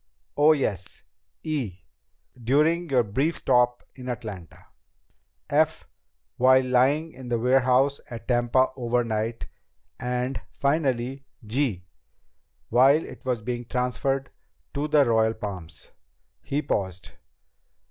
oh, 0.37 0.51
yes... 0.53 1.03
(e) 1.43 1.77
during 2.43 2.89
your 2.89 3.03
brief 3.03 3.37
stop 3.37 3.83
in 3.93 4.09
Atlanta; 4.09 4.65
(f) 5.47 5.87
while 6.37 6.63
lying 6.65 7.11
in 7.11 7.29
the 7.29 7.37
warehouse 7.37 8.01
at 8.09 8.27
Tampa 8.27 8.69
overnight; 8.75 9.45
and 9.99 10.41
finally 10.53 11.27
(g) 11.45 11.85
while 12.69 13.05
it 13.05 13.23
was 13.25 13.41
being 13.41 13.63
transferred 13.65 14.31
to 14.73 14.87
the 14.87 15.05
Royal 15.05 15.35
Palms." 15.35 15.89
He 16.41 16.63
paused. 16.63 17.11